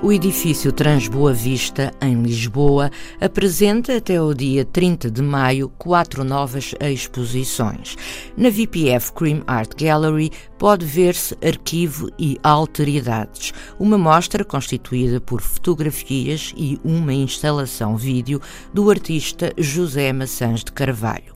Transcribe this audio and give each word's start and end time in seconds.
O 0.00 0.12
edifício 0.12 0.70
Transboa 0.70 1.32
Vista, 1.32 1.92
em 2.00 2.22
Lisboa, 2.22 2.88
apresenta 3.20 3.96
até 3.96 4.22
o 4.22 4.32
dia 4.32 4.64
30 4.64 5.10
de 5.10 5.20
maio 5.20 5.68
quatro 5.76 6.22
novas 6.22 6.72
exposições. 6.80 7.96
Na 8.36 8.48
VPF 8.48 9.12
Cream 9.12 9.42
Art 9.44 9.72
Gallery 9.76 10.30
pode 10.56 10.86
ver-se 10.86 11.36
Arquivo 11.44 12.10
e 12.16 12.38
Alteridades, 12.44 13.52
uma 13.76 13.98
mostra 13.98 14.44
constituída 14.44 15.20
por 15.20 15.40
fotografias 15.40 16.54
e 16.56 16.78
uma 16.84 17.12
instalação 17.12 17.96
vídeo 17.96 18.40
do 18.72 18.88
artista 18.90 19.52
José 19.58 20.12
Maçãs 20.12 20.62
de 20.62 20.70
Carvalho. 20.70 21.34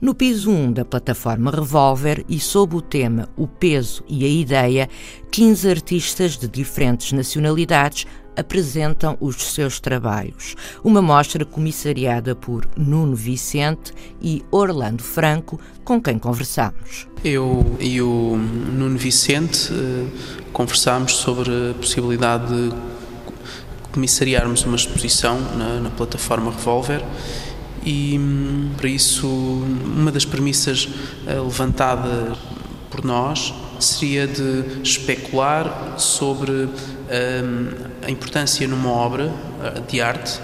No 0.00 0.14
piso 0.14 0.50
1 0.50 0.72
da 0.72 0.82
plataforma 0.82 1.50
Revolver 1.50 2.24
e 2.26 2.40
sob 2.40 2.74
o 2.74 2.80
tema 2.80 3.28
O 3.36 3.46
Peso 3.46 4.02
e 4.08 4.24
a 4.24 4.28
Ideia, 4.28 4.88
15 5.30 5.68
artistas 5.68 6.38
de 6.38 6.48
diferentes 6.48 7.12
nacionalidades 7.12 8.06
apresentam 8.34 9.18
os 9.20 9.36
seus 9.36 9.78
trabalhos. 9.78 10.56
Uma 10.82 11.02
mostra 11.02 11.44
comissariada 11.44 12.34
por 12.34 12.66
Nuno 12.78 13.14
Vicente 13.14 13.92
e 14.22 14.42
Orlando 14.50 15.02
Franco, 15.02 15.60
com 15.84 16.00
quem 16.00 16.18
conversamos. 16.18 17.06
Eu 17.22 17.76
e 17.78 18.00
o 18.00 18.38
Nuno 18.38 18.96
Vicente 18.96 19.70
eh, 19.70 20.06
conversámos 20.50 21.12
sobre 21.16 21.50
a 21.72 21.74
possibilidade 21.74 22.46
de 22.46 22.74
comissariarmos 23.92 24.64
uma 24.64 24.76
exposição 24.76 25.38
na, 25.58 25.78
na 25.80 25.90
plataforma 25.90 26.50
Revolver 26.50 27.04
e 27.84 28.18
hum, 28.18 28.70
para 28.76 28.88
isso 28.88 29.26
uma 29.26 30.12
das 30.12 30.24
premissas 30.24 30.88
eh, 31.26 31.34
levantada 31.34 32.36
por 32.90 33.04
nós 33.04 33.54
seria 33.78 34.26
de 34.26 34.82
especular 34.82 35.94
sobre 35.96 36.52
hum, 36.52 36.68
a 38.02 38.10
importância 38.10 38.66
numa 38.68 38.90
obra 38.90 39.32
eh, 39.62 39.80
de 39.88 40.00
arte, 40.00 40.40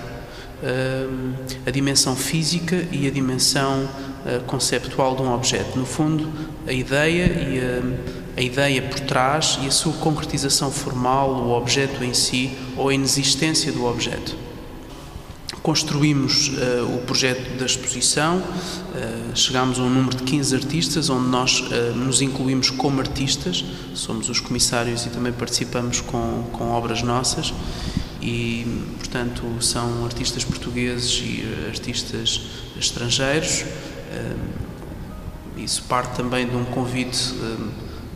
hum, 0.63 1.33
a 1.67 1.71
dimensão 1.71 2.17
física 2.17 2.87
e 2.91 3.07
a 3.07 3.11
dimensão 3.11 3.89
eh, 4.25 4.41
conceptual 4.47 5.15
de 5.15 5.23
um 5.23 5.33
objeto. 5.33 5.79
No 5.79 5.87
fundo, 5.87 6.33
a 6.67 6.73
ideia 6.73 7.27
e 7.27 7.61
a, 7.61 8.41
a 8.41 8.43
ideia 8.43 8.83
por 8.83 9.01
trás 9.01 9.59
e 9.63 9.67
a 9.67 9.71
sua 9.71 9.93
concretização 9.95 10.71
formal, 10.71 11.31
o 11.31 11.53
objeto 11.53 12.03
em 12.03 12.15
si 12.15 12.57
ou 12.77 12.89
a 12.89 12.95
inexistência 12.95 13.71
do 13.73 13.85
objeto. 13.85 14.46
Construímos 15.67 16.51
uh, 16.51 16.95
o 16.95 16.99
projeto 16.99 17.59
da 17.59 17.67
exposição, 17.67 18.39
uh, 18.39 19.37
chegámos 19.37 19.81
a 19.81 19.83
um 19.83 19.91
número 19.91 20.17
de 20.17 20.23
15 20.23 20.55
artistas, 20.55 21.11
onde 21.11 21.27
nós 21.29 21.59
uh, 21.59 21.93
nos 21.93 22.23
incluímos 22.23 22.71
como 22.71 23.01
artistas, 23.01 23.65
somos 23.93 24.29
os 24.29 24.39
comissários 24.39 25.07
e 25.07 25.11
também 25.11 25.33
participamos 25.33 26.01
com, 26.01 26.45
com 26.53 26.71
obras 26.71 27.03
nossas, 27.03 27.53
e, 28.23 28.65
portanto, 28.97 29.43
são 29.61 30.05
artistas 30.05 30.45
portugueses 30.45 31.21
e 31.25 31.45
artistas 31.67 32.43
estrangeiros. 32.79 33.65
Isso 35.57 35.83
parte 35.89 36.15
também 36.15 36.47
de 36.47 36.55
um 36.55 36.65
convite 36.65 37.35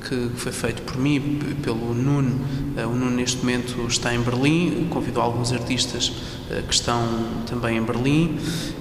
que 0.00 0.30
foi 0.36 0.52
feito 0.52 0.82
por 0.82 0.96
mim, 0.96 1.38
pelo 1.62 1.94
Nuno. 1.94 2.40
Eh, 2.76 2.86
o 2.86 2.90
Nuno, 2.90 3.10
neste 3.10 3.38
momento, 3.38 3.86
está 3.86 4.14
em 4.14 4.20
Berlim, 4.20 4.86
convidou 4.90 5.22
alguns 5.22 5.52
artistas 5.52 6.12
eh, 6.50 6.62
que 6.66 6.74
estão 6.74 7.02
também 7.46 7.76
em 7.76 7.82
Berlim 7.82 8.38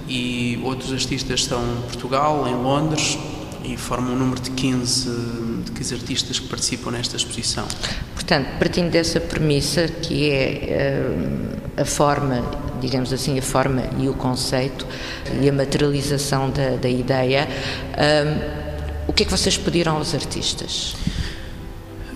e 0.08 0.60
outros 0.64 0.92
artistas 0.92 1.42
estão 1.42 1.62
em 1.62 1.82
Portugal, 1.82 2.48
em 2.48 2.56
Londres 2.56 3.18
e 3.64 3.78
formam 3.78 4.14
um 4.14 4.18
número 4.18 4.42
de 4.42 4.52
15, 4.52 5.10
de 5.66 5.72
15 5.72 5.94
artistas 5.94 6.40
que 6.40 6.48
participam 6.48 6.92
nesta 6.92 7.16
exposição. 7.18 7.68
Portanto, 8.14 8.48
partindo 8.58 8.90
dessa 8.90 9.20
premissa 9.20 9.88
que 9.88 10.30
é 10.30 11.02
uh, 11.78 11.82
a 11.82 11.86
forma, 11.86 12.44
digamos 12.80 13.12
assim, 13.12 13.38
a 13.38 13.42
forma 13.42 13.84
e 13.98 14.08
o 14.08 14.14
conceito 14.14 14.88
e 15.42 15.50
a 15.50 15.52
materialização 15.52 16.50
da, 16.50 16.76
da 16.78 16.90
ideia, 16.90 17.48
o 19.10 19.12
que 19.12 19.24
é 19.24 19.26
que 19.26 19.32
vocês 19.32 19.58
pediram 19.58 19.98
aos 19.98 20.14
artistas? 20.14 20.96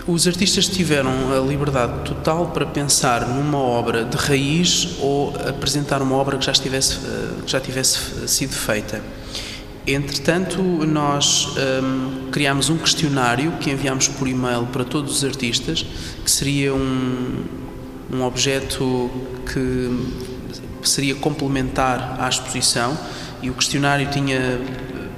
Os 0.06 0.28
artistas 0.28 0.68
tiveram 0.68 1.10
a 1.36 1.40
liberdade 1.40 2.04
total 2.04 2.52
para 2.52 2.64
pensar 2.64 3.26
numa 3.26 3.58
obra 3.58 4.04
de 4.04 4.16
raiz 4.16 4.90
ou 5.00 5.34
apresentar 5.48 6.00
uma 6.00 6.14
obra 6.14 6.38
que 6.38 6.46
já, 6.46 6.52
estivesse, 6.52 6.98
eh, 7.04 7.42
que 7.44 7.50
já 7.50 7.60
tivesse 7.60 8.28
sido 8.28 8.52
feita. 8.52 9.02
Entretanto, 9.84 10.62
nós 10.62 11.48
um, 11.82 12.30
criámos 12.30 12.70
um 12.70 12.78
questionário 12.78 13.52
que 13.58 13.72
enviámos 13.72 14.06
por 14.06 14.28
e-mail 14.28 14.66
para 14.66 14.84
todos 14.84 15.16
os 15.16 15.24
artistas, 15.24 15.84
que 16.24 16.30
seria 16.30 16.72
um, 16.72 17.44
um 18.12 18.22
objeto 18.22 19.10
que 19.52 20.88
seria 20.88 21.16
complementar 21.16 22.18
à 22.20 22.28
exposição, 22.28 22.96
e 23.42 23.50
o 23.50 23.54
questionário 23.54 24.08
tinha 24.10 24.60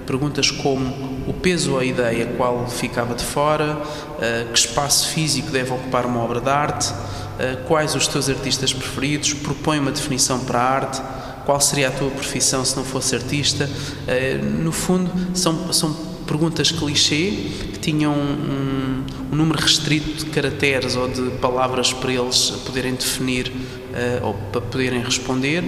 perguntas 0.06 0.50
como 0.50 0.86
o 1.26 1.32
peso 1.32 1.72
ou 1.72 1.78
a 1.78 1.84
ideia, 1.84 2.26
qual 2.36 2.66
ficava 2.68 3.14
de 3.14 3.24
fora, 3.24 3.76
uh, 3.76 4.52
que 4.52 4.58
espaço 4.58 5.08
físico 5.08 5.50
deve 5.50 5.72
ocupar 5.72 6.06
uma 6.06 6.20
obra 6.20 6.40
de 6.40 6.48
arte, 6.48 6.90
uh, 6.90 7.64
quais 7.66 7.94
os 7.94 8.06
teus 8.06 8.28
artistas 8.28 8.72
preferidos, 8.72 9.32
propõe 9.34 9.78
uma 9.78 9.90
definição 9.90 10.38
para 10.40 10.60
a 10.60 10.70
arte, 10.70 11.02
qual 11.44 11.60
seria 11.60 11.88
a 11.88 11.90
tua 11.90 12.10
profissão 12.10 12.64
se 12.64 12.76
não 12.76 12.84
fosse 12.84 13.14
artista. 13.14 13.68
Uh, 13.68 14.44
no 14.44 14.72
fundo, 14.72 15.10
são, 15.34 15.72
são 15.72 16.15
perguntas 16.26 16.70
clichê 16.70 17.30
que 17.72 17.78
tinham 17.78 18.12
um, 18.12 19.04
um, 19.32 19.36
número 19.36 19.58
restrito 19.58 20.24
de 20.24 20.26
caracteres 20.26 20.96
ou 20.96 21.08
de 21.08 21.30
palavras 21.38 21.92
para 21.92 22.12
eles 22.12 22.50
poderem 22.64 22.94
definir 22.94 23.48
uh, 23.48 24.26
ou 24.26 24.34
para 24.34 24.60
poderem 24.60 25.00
responder. 25.02 25.62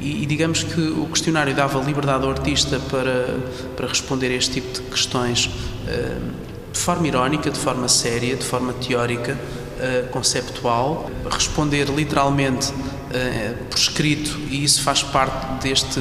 E, 0.00 0.22
e, 0.22 0.26
digamos 0.26 0.62
que 0.62 0.80
o 0.80 1.06
questionário 1.06 1.54
dava 1.54 1.80
liberdade 1.80 2.24
ao 2.24 2.30
artista 2.30 2.78
para, 2.90 3.38
para 3.76 3.86
responder 3.86 4.28
a 4.28 4.34
este 4.34 4.60
tipo 4.60 4.72
de 4.72 4.80
questões 4.82 5.46
uh, 5.46 6.44
de 6.72 6.78
forma 6.78 7.06
irónica, 7.06 7.50
de 7.50 7.58
forma 7.58 7.88
séria, 7.88 8.36
de 8.36 8.44
forma 8.44 8.72
teórica, 8.74 9.32
uh, 9.36 10.08
conceptual, 10.10 11.10
responder 11.30 11.88
literalmente 11.88 12.72
por 13.70 13.78
escrito 13.78 14.38
e 14.50 14.64
isso 14.64 14.82
faz 14.82 15.02
parte 15.02 15.62
deste 15.62 16.00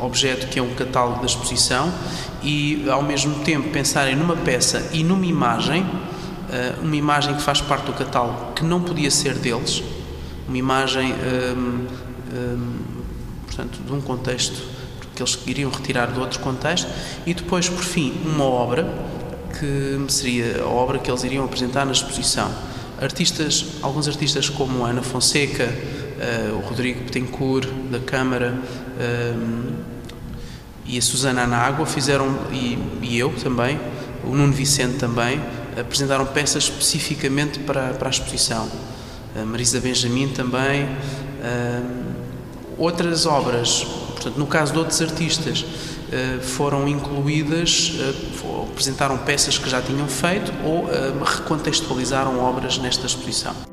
objeto 0.00 0.46
que 0.48 0.58
é 0.58 0.62
um 0.62 0.74
catálogo 0.74 1.20
da 1.20 1.26
exposição 1.26 1.92
e 2.42 2.84
ao 2.90 3.02
mesmo 3.02 3.42
tempo 3.44 3.70
pensarem 3.70 4.14
numa 4.14 4.36
peça 4.36 4.90
e 4.92 5.02
numa 5.02 5.24
imagem, 5.24 5.86
uma 6.82 6.96
imagem 6.96 7.34
que 7.34 7.42
faz 7.42 7.60
parte 7.60 7.86
do 7.86 7.92
catálogo 7.92 8.52
que 8.52 8.64
não 8.64 8.82
podia 8.82 9.10
ser 9.10 9.34
deles, 9.34 9.82
uma 10.46 10.58
imagem, 10.58 11.14
hum, 11.14 11.86
hum, 12.34 12.78
portanto, 13.46 13.78
de 13.84 13.92
um 13.92 14.00
contexto 14.00 14.62
que 15.14 15.22
eles 15.22 15.38
iriam 15.46 15.70
retirar 15.70 16.10
de 16.10 16.18
outro 16.18 16.40
contexto, 16.40 16.88
e 17.26 17.34
depois, 17.34 17.68
por 17.68 17.84
fim, 17.84 18.12
uma 18.24 18.44
obra 18.44 18.86
que 19.58 20.12
seria 20.12 20.62
a 20.62 20.66
obra 20.66 20.98
que 20.98 21.10
eles 21.10 21.22
iriam 21.24 21.44
apresentar 21.44 21.84
na 21.84 21.92
exposição. 21.92 22.50
Artistas, 23.00 23.64
alguns 23.82 24.08
artistas 24.08 24.48
como 24.48 24.84
Ana 24.84 25.02
Fonseca, 25.02 25.72
o 26.54 26.66
Rodrigo 26.66 27.04
Betancourt 27.04 27.68
da 27.90 27.98
Câmara 27.98 28.54
uh, 28.54 29.72
e 30.84 30.98
a 30.98 31.02
Susana 31.02 31.42
Anágua 31.42 31.86
fizeram 31.86 32.26
e, 32.50 32.78
e, 33.02 33.18
eu 33.18 33.32
também, 33.42 33.78
o 34.24 34.34
Nuno 34.34 34.52
Vicente 34.52 34.98
também 34.98 35.40
apresentaram 35.78 36.26
peças 36.26 36.64
especificamente 36.64 37.58
para, 37.60 37.94
para 37.94 38.08
a 38.08 38.10
exposição 38.10 38.70
a 39.34 39.44
Marisa 39.46 39.80
Benjamin 39.80 40.28
também, 40.28 40.86
outras 42.76 43.24
obras, 43.24 43.82
portanto, 43.82 44.36
no 44.36 44.46
caso 44.46 44.74
de 44.74 44.78
outros 44.78 45.00
artistas, 45.00 45.64
eh, 46.12 46.40
foram 46.42 46.86
incluídas, 46.86 47.94
eh, 47.98 48.68
apresentaram 48.70 49.16
peças 49.16 49.56
que 49.56 49.70
já 49.70 49.80
tinham 49.80 50.06
feito 50.06 50.52
ou 50.62 50.86
eh, 50.92 51.10
recontextualizaram 51.24 52.38
obras 52.38 52.76
nesta 52.76 53.06
exposição. 53.06 53.71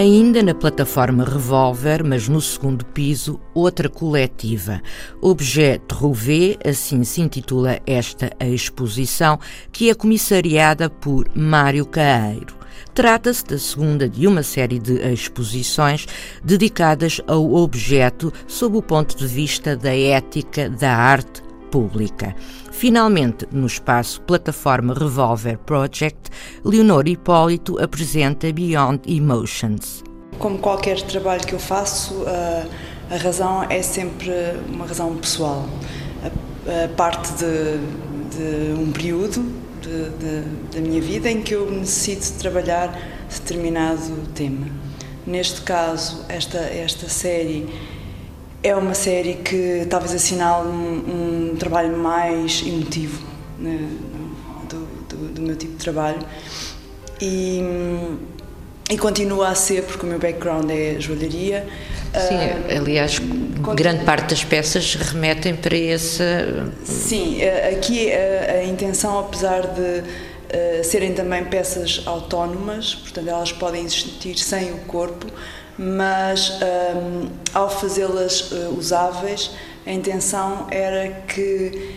Ainda 0.00 0.42
na 0.42 0.54
plataforma 0.54 1.24
Revolver, 1.24 2.02
mas 2.02 2.26
no 2.26 2.40
segundo 2.40 2.86
piso, 2.86 3.38
outra 3.52 3.86
coletiva. 3.86 4.80
Objet 5.20 5.78
Trouvé, 5.86 6.56
assim 6.64 7.04
se 7.04 7.20
intitula 7.20 7.78
esta 7.86 8.30
exposição, 8.40 9.38
que 9.70 9.90
é 9.90 9.94
comissariada 9.94 10.88
por 10.88 11.28
Mário 11.34 11.84
Caeiro. 11.84 12.56
Trata-se 12.94 13.44
da 13.44 13.58
segunda 13.58 14.08
de 14.08 14.26
uma 14.26 14.42
série 14.42 14.78
de 14.78 14.94
exposições 15.12 16.06
dedicadas 16.42 17.20
ao 17.26 17.52
objeto 17.52 18.32
sob 18.46 18.78
o 18.78 18.82
ponto 18.82 19.14
de 19.14 19.26
vista 19.26 19.76
da 19.76 19.94
ética 19.94 20.70
da 20.70 20.96
arte 20.96 21.42
pública. 21.70 22.34
Finalmente, 22.70 23.46
no 23.52 23.66
espaço 23.66 24.20
Plataforma 24.22 24.94
Revolver 24.94 25.58
Project, 25.58 26.30
Leonor 26.64 27.06
Hipólito 27.08 27.82
apresenta 27.82 28.52
Beyond 28.52 29.00
Emotions. 29.06 30.02
Como 30.38 30.58
qualquer 30.58 31.00
trabalho 31.02 31.46
que 31.46 31.52
eu 31.52 31.58
faço, 31.58 32.24
a, 33.10 33.16
razão 33.16 33.64
é 33.64 33.82
sempre 33.82 34.32
uma 34.68 34.86
razão 34.86 35.16
pessoal. 35.16 35.66
A, 36.24 36.88
parte 36.96 37.32
de, 37.34 37.78
de 38.36 38.80
um 38.80 38.92
período 38.92 39.42
de, 39.80 40.10
de, 40.10 40.76
da 40.76 40.80
minha 40.80 41.00
vida 41.00 41.30
em 41.30 41.42
que 41.42 41.54
eu 41.54 41.70
necessito 41.70 42.38
trabalhar 42.38 42.96
determinado 43.28 44.16
tema. 44.34 44.66
Neste 45.26 45.62
caso, 45.62 46.24
esta, 46.28 46.58
esta 46.58 47.08
série 47.08 47.68
é 48.62 48.74
uma 48.76 48.94
série 48.94 49.34
que 49.34 49.86
talvez 49.88 50.14
assinale 50.14 50.68
um, 50.68 51.52
um 51.52 51.56
trabalho 51.56 51.96
mais 51.96 52.62
emotivo 52.66 53.22
né, 53.58 53.88
do, 54.68 54.86
do, 55.08 55.16
do, 55.34 55.42
meu 55.42 55.56
tipo 55.56 55.72
de 55.72 55.78
trabalho 55.78 56.18
e, 57.20 57.62
e 58.90 58.98
continua 58.98 59.48
a 59.48 59.54
ser, 59.54 59.84
porque 59.84 60.04
o 60.04 60.08
meu 60.08 60.18
background 60.18 60.70
é 60.70 60.96
joalharia. 60.98 61.66
Sim, 62.12 62.34
uh, 62.34 62.78
aliás, 62.78 63.18
continua. 63.18 63.74
grande 63.74 64.04
parte 64.04 64.30
das 64.30 64.44
peças 64.44 64.94
remetem 64.94 65.54
para 65.54 65.76
esse. 65.76 66.22
Sim, 66.84 67.40
aqui 67.44 68.10
a, 68.12 68.52
a 68.52 68.64
intenção, 68.64 69.18
apesar 69.20 69.62
de 69.68 69.80
uh, 69.80 70.84
serem 70.84 71.14
também 71.14 71.44
peças 71.44 72.02
autónomas, 72.04 72.94
portanto, 72.94 73.28
elas 73.28 73.52
podem 73.52 73.84
existir 73.84 74.36
sem 74.38 74.72
o 74.72 74.78
corpo 74.80 75.26
mas 75.82 76.58
um, 76.60 77.30
ao 77.54 77.70
fazê-las 77.70 78.52
uh, 78.52 78.76
usáveis, 78.76 79.50
a 79.86 79.90
intenção 79.90 80.66
era 80.70 81.08
que, 81.26 81.96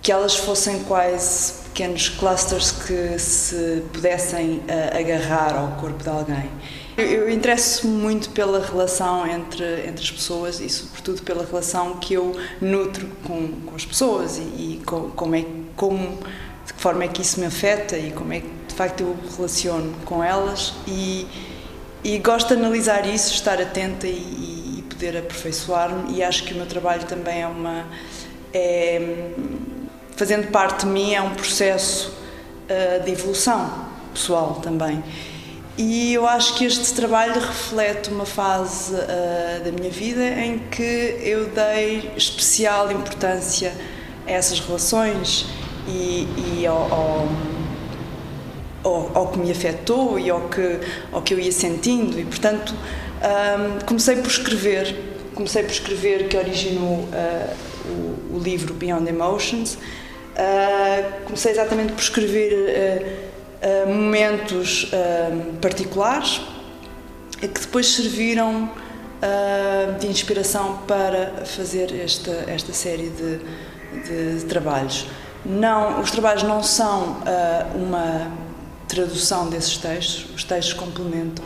que 0.00 0.10
elas 0.10 0.36
fossem 0.36 0.82
quase 0.84 1.52
pequenos 1.64 2.08
clusters 2.08 2.72
que 2.72 3.18
se 3.18 3.82
pudessem 3.92 4.60
uh, 4.60 4.98
agarrar 4.98 5.54
ao 5.54 5.72
corpo 5.78 6.02
de 6.02 6.08
alguém. 6.08 6.50
Eu, 6.96 7.04
eu 7.04 7.30
interesso 7.30 7.86
muito 7.86 8.30
pela 8.30 8.64
relação 8.64 9.26
entre, 9.26 9.86
entre 9.86 10.02
as 10.02 10.10
pessoas 10.10 10.58
e, 10.58 10.70
sobretudo, 10.70 11.20
pela 11.20 11.44
relação 11.44 11.98
que 11.98 12.14
eu 12.14 12.34
nutro 12.58 13.06
com, 13.26 13.48
com 13.66 13.76
as 13.76 13.84
pessoas 13.84 14.38
e, 14.38 14.40
e 14.40 14.82
com, 14.86 15.10
como 15.10 15.36
é, 15.36 15.44
como, 15.76 16.18
de 16.64 16.72
que 16.72 16.80
forma 16.80 17.04
é 17.04 17.08
que 17.08 17.20
isso 17.20 17.38
me 17.38 17.44
afeta 17.44 17.98
e 17.98 18.12
como 18.12 18.32
é 18.32 18.40
que, 18.40 18.50
de 18.66 18.74
facto, 18.74 19.02
eu 19.02 19.14
relaciono 19.36 19.94
com 20.06 20.24
elas. 20.24 20.72
E, 20.88 21.26
e 22.02 22.18
gosto 22.18 22.54
de 22.54 22.60
analisar 22.60 23.06
isso, 23.06 23.32
estar 23.34 23.60
atenta 23.60 24.06
e, 24.06 24.78
e 24.78 24.84
poder 24.88 25.16
aperfeiçoar-me. 25.16 26.14
E 26.16 26.22
acho 26.22 26.44
que 26.44 26.54
o 26.54 26.56
meu 26.56 26.66
trabalho 26.66 27.04
também 27.04 27.42
é 27.42 27.46
uma 27.46 27.86
é, 28.52 29.30
fazendo 30.20 30.50
parte 30.50 30.84
de 30.84 30.92
mim 30.92 31.14
é 31.14 31.22
um 31.22 31.30
processo 31.30 32.12
uh, 32.68 33.02
de 33.02 33.10
evolução 33.10 33.88
pessoal 34.12 34.60
também. 34.62 35.02
E 35.78 36.12
eu 36.12 36.28
acho 36.28 36.56
que 36.56 36.64
este 36.66 36.92
trabalho 36.92 37.32
reflete 37.40 38.10
uma 38.10 38.26
fase 38.26 38.92
uh, 38.92 39.64
da 39.64 39.72
minha 39.72 39.90
vida 39.90 40.22
em 40.22 40.58
que 40.58 41.18
eu 41.22 41.46
dei 41.46 42.12
especial 42.16 42.92
importância 42.92 43.72
a 44.26 44.30
essas 44.30 44.60
relações 44.60 45.46
e, 45.88 46.28
e 46.58 46.66
ao, 46.66 46.92
ao 46.92 47.28
ao, 48.82 49.10
ao, 49.14 49.28
que 49.28 49.38
me 49.38 49.50
afetou 49.50 50.18
e 50.18 50.30
ao 50.30 50.48
que, 50.48 50.80
ao 51.12 51.22
que 51.22 51.34
eu 51.34 51.38
ia 51.38 51.52
sentindo. 51.52 52.18
E 52.18 52.24
portanto 52.24 52.74
um, 53.20 53.84
comecei 53.84 54.16
por 54.16 54.28
escrever. 54.28 54.96
Comecei 55.34 55.62
por 55.62 55.72
escrever 55.72 56.28
que 56.28 56.36
originou 56.36 57.00
uh, 57.00 57.56
o, 57.86 58.36
o, 58.36 58.38
livro 58.38 58.74
Beyond 58.74 59.08
Emotions. 59.08 59.74
Uh, 59.74 61.24
comecei 61.24 61.52
exatamente 61.52 61.92
por 61.92 62.00
escrever 62.00 63.04
uh, 63.62 63.88
momentos 63.88 64.90
particulares 65.60 66.40
que 67.38 67.60
depois 67.60 67.94
serviram 67.94 68.70
de 69.98 70.06
inspiração 70.06 70.78
para 70.86 71.44
fazer 71.44 71.94
esta, 71.94 72.30
esta 72.46 72.72
série 72.72 73.10
de, 73.10 73.38
de, 74.02 74.38
de 74.38 74.44
trabalhos. 74.46 75.06
Não, 75.44 76.00
os 76.00 76.10
trabalhos 76.10 76.42
não 76.42 76.62
são 76.62 77.18
uma 77.74 78.30
tradução 78.90 79.48
desses 79.48 79.76
textos, 79.76 80.26
os 80.34 80.44
textos 80.44 80.74
complementam 80.74 81.44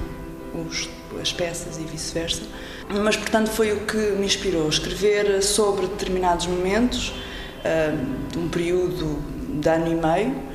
os, 0.55 0.89
as 1.21 1.33
peças 1.33 1.77
e 1.79 1.83
vice-versa. 1.83 2.43
Mas, 2.89 3.17
portanto, 3.17 3.51
foi 3.51 3.73
o 3.73 3.81
que 3.87 3.97
me 3.97 4.27
inspirou 4.27 4.69
escrever 4.69 5.43
sobre 5.43 5.87
determinados 5.87 6.47
momentos 6.47 7.09
uh, 7.11 8.31
de 8.31 8.39
um 8.39 8.49
período 8.49 9.23
de 9.61 9.69
ano 9.69 9.91
e 9.91 9.95
meio 9.95 10.55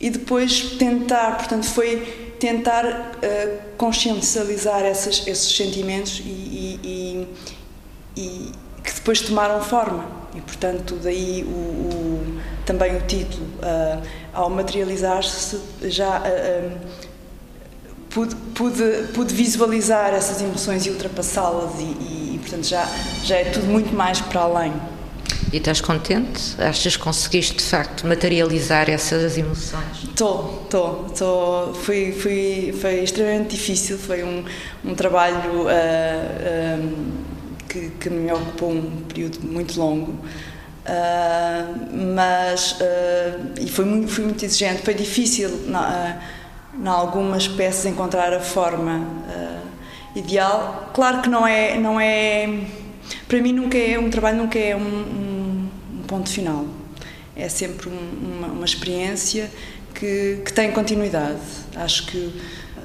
e 0.00 0.10
depois 0.10 0.76
tentar, 0.78 1.36
portanto, 1.36 1.66
foi 1.66 2.34
tentar 2.40 2.84
uh, 2.84 3.58
consciencializar 3.76 4.82
essas, 4.82 5.26
esses 5.26 5.56
sentimentos 5.56 6.20
e, 6.24 6.28
e, 6.28 6.80
e, 8.16 8.20
e, 8.20 8.52
que 8.82 8.92
depois 8.94 9.20
tomaram 9.20 9.62
forma. 9.62 10.21
E, 10.34 10.40
portanto, 10.40 10.98
daí 11.02 11.44
o, 11.44 11.48
o 11.48 12.40
também 12.64 12.96
o 12.96 13.00
título. 13.02 13.44
Uh, 13.44 14.02
ao 14.32 14.48
materializar-se, 14.48 15.58
já 15.82 16.20
uh, 16.20 16.70
pude, 18.08 18.34
pude, 18.54 18.82
pude, 19.14 19.34
visualizar 19.34 20.14
essas 20.14 20.40
emoções 20.40 20.86
e 20.86 20.90
ultrapassá-las, 20.90 21.78
e, 21.78 21.82
e, 21.82 22.34
e, 22.34 22.38
portanto 22.38 22.66
já, 22.66 22.88
já 23.24 23.36
é 23.36 23.44
tudo 23.44 23.66
muito 23.66 23.94
mais 23.94 24.20
para 24.20 24.40
além. 24.42 24.72
E 25.52 25.58
estás 25.58 25.82
contente? 25.82 26.54
Achas 26.58 26.96
que 26.96 27.02
conseguiste 27.02 27.56
de 27.56 27.62
facto 27.62 28.06
materializar 28.06 28.88
essas 28.88 29.36
emoções? 29.36 30.02
Estou, 30.02 30.62
estou, 30.64 31.06
estou. 31.12 31.74
Foi, 31.74 32.12
foi, 32.12 32.74
foi 32.80 33.02
extremamente 33.02 33.50
difícil, 33.54 33.98
foi 33.98 34.22
um, 34.22 34.42
um 34.82 34.94
trabalho 34.94 35.64
uh, 35.64 37.31
que, 37.72 37.88
que 37.98 38.10
me 38.10 38.30
ocupou 38.30 38.70
um 38.70 39.02
período 39.08 39.40
muito 39.40 39.80
longo. 39.80 40.12
Uh, 40.82 42.14
mas 42.14 42.72
uh, 42.72 43.54
e 43.60 43.68
foi 43.68 43.84
muito, 43.84 44.08
foi 44.08 44.24
muito 44.24 44.44
exigente. 44.44 44.82
Foi 44.82 44.94
difícil 44.94 45.48
na, 45.68 46.20
uh, 46.76 46.88
algumas 46.88 47.48
peças 47.48 47.86
encontrar 47.86 48.32
a 48.34 48.40
forma 48.40 49.06
ideal. 50.14 50.90
Claro 50.92 51.22
que 51.22 51.28
não 51.28 51.46
é 51.46 51.78
não 51.78 51.98
é 51.98 52.66
para 53.26 53.40
mim 53.40 53.52
nunca 53.52 53.78
é 53.78 53.98
um 53.98 54.10
trabalho 54.10 54.38
nunca 54.38 54.58
é 54.58 54.76
um, 54.76 54.80
um, 54.80 55.68
um 55.94 56.02
ponto 56.02 56.28
final. 56.28 56.66
É 57.34 57.48
sempre 57.48 57.88
um, 57.88 58.36
uma, 58.36 58.48
uma, 58.48 58.64
experiência 58.64 59.50
que, 59.94 60.42
que 60.44 60.52
tem 60.52 60.70
continuidade. 60.72 61.40
Acho 61.76 62.06
que 62.06 62.42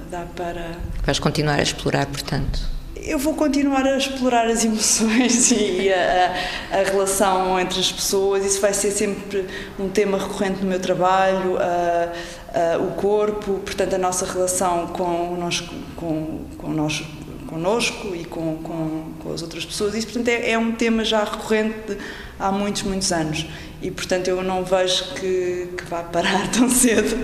dá 0.10 0.26
para 0.36 0.78
vais 1.04 1.20
continuar 1.20 1.56
a 1.56 1.64
explorar 1.64 2.06
portanto 2.06 2.77
eu 3.08 3.18
vou 3.18 3.34
continuar 3.34 3.86
a 3.86 3.98
explorar 3.98 4.46
as 4.48 4.66
emoções 4.66 5.52
e 5.52 5.92
a, 5.92 6.34
a, 6.72 6.84
relação 6.84 7.60
entre 7.60 7.80
as 7.80 7.92
pessoas. 7.92 8.46
Isso 8.46 8.60
vai 8.60 8.74
ser 8.74 8.92
sempre 8.92 9.46
um 9.80 9.90
tema 9.90 10.18
recorrente 10.18 10.62
no 10.62 10.68
meu 10.68 10.80
trabalho. 10.80 11.58
A, 11.58 12.78
o 12.80 12.92
corpo, 12.96 13.60
portanto, 13.64 13.94
a 13.94 13.98
nossa 13.98 14.26
relação 14.26 14.88
com 14.88 15.36
nós, 15.38 15.64
com, 15.96 16.46
com 16.58 16.70
nós, 16.70 17.04
conosco 17.48 18.16
e 18.16 18.26
com, 18.26 18.58
com, 18.58 19.14
com, 19.20 19.34
as 19.34 19.42
outras 19.42 19.66
pessoas. 19.66 19.96
Isso, 19.96 20.08
portanto, 20.08 20.28
é, 20.30 20.52
é 20.52 20.58
um 20.58 20.72
tema 20.72 21.04
já 21.04 21.24
recorrente 21.24 21.98
há 22.40 22.52
muitos, 22.52 22.84
muitos 22.84 23.12
anos. 23.12 23.46
E, 23.82 23.92
portanto, 23.92 24.28
eu 24.28 24.44
não 24.44 24.64
vejo 24.64 25.14
que, 25.14 25.70
que 25.78 25.84
vá 25.86 26.04
parar 26.04 26.50
tão 26.52 26.70
cedo. 26.70 27.16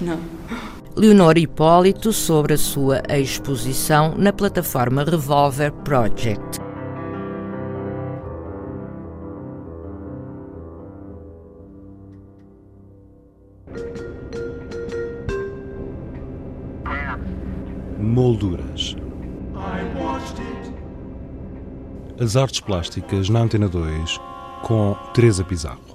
Não. 0.00 0.77
Leonor 0.98 1.38
Hipólito 1.38 2.12
sobre 2.12 2.54
a 2.54 2.58
sua 2.58 3.00
exposição 3.08 4.16
na 4.18 4.32
plataforma 4.32 5.04
Revolver 5.04 5.70
Project. 5.84 6.58
Molduras. 17.96 18.96
As 22.20 22.34
artes 22.34 22.58
plásticas 22.58 23.28
na 23.28 23.38
Antena 23.38 23.68
2 23.68 24.20
com 24.64 24.96
Teresa 25.14 25.44
Pizarro. 25.44 25.87